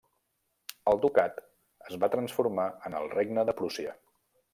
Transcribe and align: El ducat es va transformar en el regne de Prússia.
El 0.91 1.01
ducat 1.03 1.37
es 1.89 1.99
va 2.05 2.09
transformar 2.15 2.65
en 2.89 2.97
el 3.01 3.11
regne 3.13 3.45
de 3.51 3.55
Prússia. 3.61 3.95